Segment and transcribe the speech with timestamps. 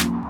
[0.00, 0.21] you